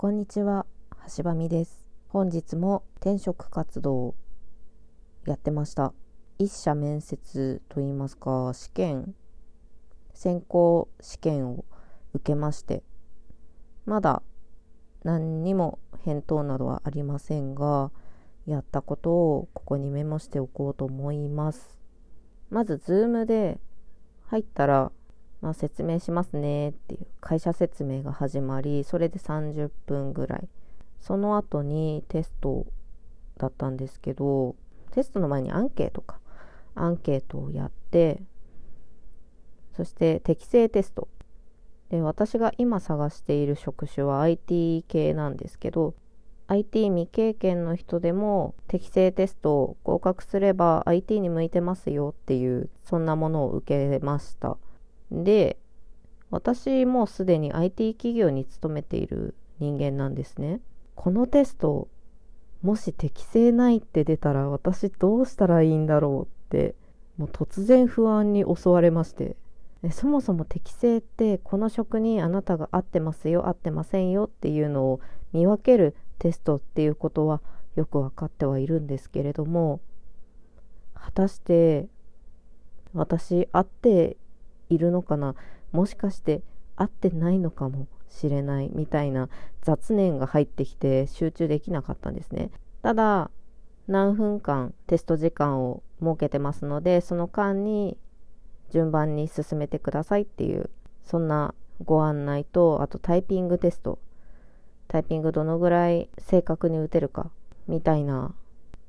[0.00, 0.64] こんにちは、
[1.16, 1.88] 橋場美です。
[2.06, 4.14] 本日も転職活動
[5.26, 5.92] やってました。
[6.38, 9.16] 一社面接といいますか、試験、
[10.14, 11.64] 選考試験を
[12.14, 12.84] 受けまして、
[13.86, 14.22] まだ
[15.02, 17.90] 何にも返答などはありませんが、
[18.46, 21.76] やったことをここにメモしておこうと思います。
[22.50, 23.58] まず、ズームで
[24.28, 24.92] 入ったら、
[25.40, 30.48] まあ、説明しますねっていう会社説明が始まりそれで30分ぐらい。
[31.00, 32.66] その後にテスト
[33.36, 34.56] だったんですけど
[34.90, 36.18] テストの前にアンケートか。
[36.74, 38.22] アンケートをやって
[39.76, 41.08] そして適正テスト。
[41.90, 45.94] で私が今探している職種は IT 系なんですけど
[46.48, 54.58] IT 未経験の人でも適正テストを合格すれば IT に向いてますよっていうそんなものを受けました。
[55.10, 55.58] で、
[56.30, 60.60] 私もすでに IT 企業に勤めている人間なんですね。
[60.94, 61.88] このテスト、
[62.62, 66.74] もし適正ないって出たら私どうしたらいいんだろうって、
[67.16, 69.36] もう突然不安に襲われまして。
[69.92, 75.00] そもそも適正ってこの職にあなたが合ってますよ合ってませんよっていうのを
[75.32, 77.40] 見分けるテストっていうことは
[77.76, 79.80] よく分かってはいるんですけれども
[80.94, 81.86] 果たして
[82.92, 84.16] 私合って
[84.68, 85.34] いるのかな？
[85.72, 86.42] もしかして
[86.76, 89.28] 合ってないのかもしれないみたいな
[89.62, 92.50] 雑念が入ってきて集中できなかったんですね。
[92.82, 93.30] ただ
[93.86, 97.98] 何分間テスト時間を設けてますのでその間に
[98.70, 100.70] 順番に進めてくださいっていう
[101.04, 103.98] そんなご案内とあとタイピングテスト。
[104.88, 107.30] タイピングどのぐらい正確に打てるか
[107.66, 108.34] みたいな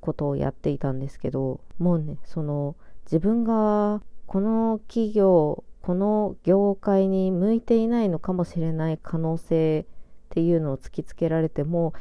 [0.00, 9.86] ことをやっていたんですけどもうねその自分がこの企業この業界に向いていないのかもしれない可能性
[10.26, 11.94] っていうのを突きつけられても、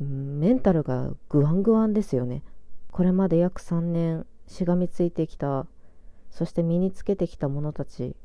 [0.00, 2.42] メンタルがグワングワンですよね。
[2.90, 5.66] これまで約3年しがみついてきた
[6.30, 8.16] そして身につけてきた者たち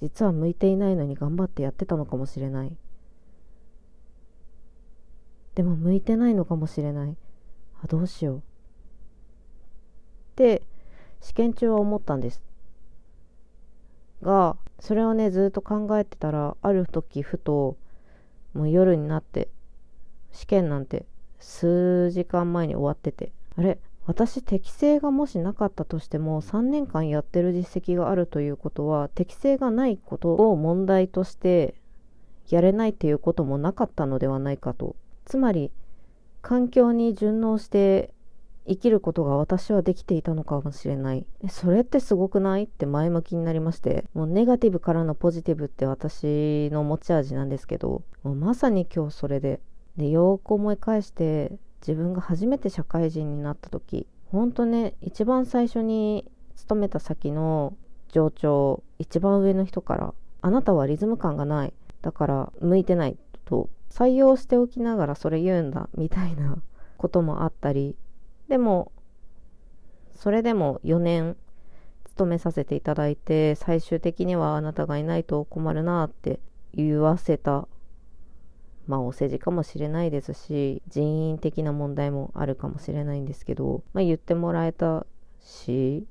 [0.00, 2.72] 実は向いていないのに頑張ってやってたのかもしれない。
[5.54, 7.16] でも向いてないのかもしれない。
[7.82, 8.38] あどうしよう。
[8.38, 8.40] っ
[10.36, 10.62] て
[11.28, 12.42] 試験中は思ったんです。
[14.22, 17.76] がそれをねずっと考えてたらある時ふと
[18.54, 19.48] もう夜になって
[20.32, 21.04] 試験なんて
[21.38, 31.74] 数時間前に終わっててあれ私適性がもしなかったとしても3年間やってる実績があるということは適性がないことを問題として
[32.48, 34.96] やれないっていうこともなかったのではないかと。
[35.26, 35.70] つまり
[36.40, 38.14] 環境に順応して
[38.68, 41.26] 生きることが私はできていたのかもしれない。
[41.48, 42.64] それってすごくない？
[42.64, 49.60] って前向きになりまして、もうネガティブからのポジティブって私の持ち味なんですけど、もうまさに今日それで。
[49.96, 57.74] で、よく思い返して、自分が初めて社会人になった時、ほんとね、一番最初に勤めた先の
[58.12, 61.72] 上長、一番上の人から、あなたはリズム感がない。
[62.00, 66.56] だから向いてないと採用しておきながらそれ言うんだみたいな
[66.96, 67.96] こともあったり
[68.48, 68.92] でも、
[70.14, 71.36] それでも4年
[72.06, 76.40] 勤めさせていただいて、最終的にはあなたがいないと困るなって
[76.74, 77.68] 言わせた、
[78.86, 85.06] まあお世辞かもしれないですし、人員的な問題もあるかもしれないんですけど、まあ言ってもらえた
[85.40, 86.06] し、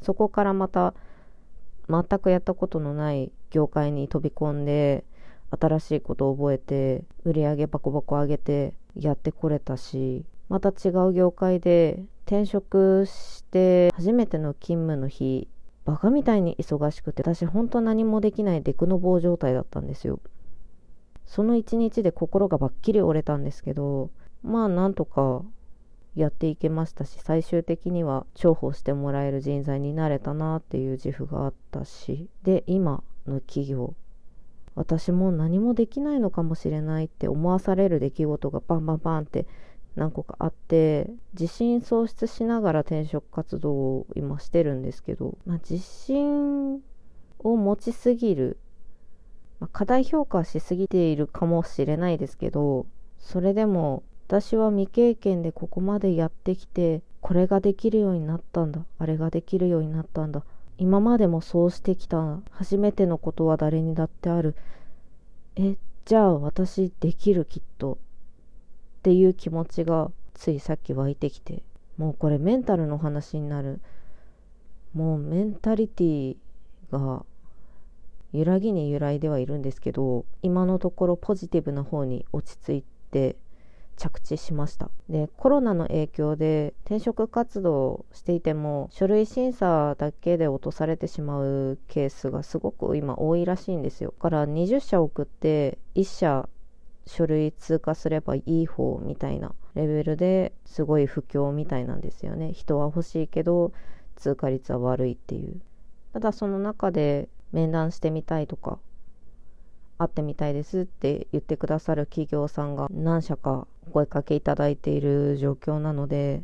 [0.00, 0.94] そこからまた
[1.88, 5.04] 全くやったことのない業界に飛び込んで、
[5.50, 15.48] 新しいことを覚えて、売り上げバコバコ上げてやってこれたし、また違う業界で転職して初めての勤務の日
[15.84, 20.20] バカみたいに忙しくて私ほんと何もできないデクノボー状態だったんですよ。
[21.26, 24.10] その一日で心がばっきり折れたんですけど
[24.42, 25.42] まあなんとか
[26.14, 33.94] やっていけましたし最終的には重宝してもらえる人材になれたなっていう自負があったしで今の企業
[34.76, 39.46] 私も何もできないのかもしれないって思わされる出来事がバンバンバンって
[39.96, 46.80] 何個かあって自信喪失しながら転職活動を今してるんですけど、まあ、自信
[47.40, 48.58] を持ちすぎる、
[49.58, 52.86] まあ、過大評価しすぎているかもしれないですけど
[53.18, 60.44] それでも私は未経験でここまでやってきてこれができるようになったんだあれができるようになったんだ
[60.78, 64.54] 今までもそうしてきた初めてのことは誰にだってある。
[65.56, 67.98] えじゃあ私できるきっと。
[69.06, 71.62] っていう気持ちがついさっき湧いてきて
[71.96, 73.80] もうこれメンタルの話になる。
[74.94, 76.36] もうメンタリティ
[76.90, 77.24] が
[78.32, 83.36] 揺らぎに揺らいではいるんですけど今のところポジティブな方に落ち着いて
[83.96, 84.90] 着地しました。
[85.08, 94.10] でコロナの影響で転職活動をしていても書類審査だけで落とされてしまうケースがすごく今多いらしいんですよ。
[94.10, 96.48] から20社送って1社
[97.06, 102.52] 書類通過すればいい方みたいなレベルですごい不況みたいなんですよね。
[102.52, 103.72] 人は欲しいけど
[104.16, 105.60] 通過率は悪いっていう。
[106.12, 108.78] ただその中で面談してみたいとか
[109.98, 116.42] 会ってみたいですって言ってくださる企業さんが何社かお声かけいただいている状況なので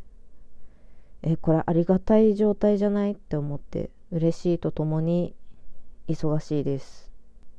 [1.23, 5.35] えこれありがたい状態じゃないって思って嬉しいとともに
[6.09, 7.11] 忙しいです。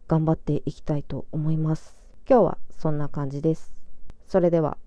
[0.08, 2.03] 頑張っていきたいと思います。
[2.30, 3.76] 今日はそんな感じです。
[4.28, 4.78] それでは。